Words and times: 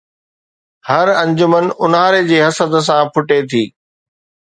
هر 0.89 1.07
انجمن 1.23 1.65
اونهاري 1.81 2.21
جي 2.29 2.37
حسد 2.45 2.73
سان 2.87 3.03
ڦٽي 3.13 3.39
ٿي 3.49 3.63